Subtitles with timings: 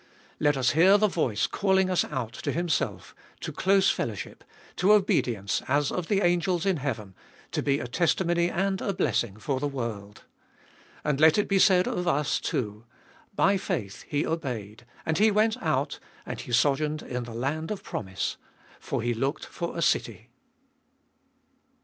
[0.39, 4.43] Let us hear the voice calling us out to Himself, to close fellowship,
[4.77, 7.13] to obedience as of the angels in heaven,
[7.51, 10.23] to be a testimony and a blessing for the world.
[11.03, 12.85] And let it be said of us too:
[13.35, 17.83] By faith he obeyed, and he went out, and he sojourned in the land of
[17.83, 18.37] promise,
[18.79, 20.31] for he looked for a city.